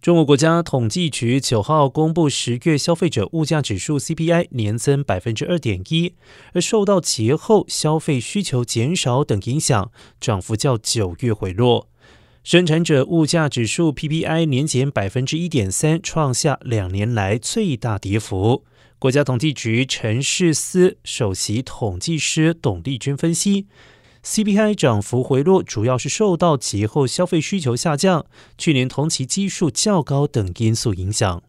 [0.00, 6.14] 中国国家统计局九号公布十月消费者物价指数 CPI 年增百分之二点一，
[6.52, 9.90] 而受到节后消费需求减少等影响，
[10.20, 11.88] 涨幅较九月回落。
[12.44, 18.64] 生产者物价指数 PPI 年减百分之一点三，创下两年来最大跌幅。
[19.00, 23.66] 国家统计局城市司首席统计师董丽君分析。
[24.24, 28.26] CPI 涨幅回落，主要是受到节后消费需求下降、
[28.56, 31.42] 去年同期基数较高等因素影响。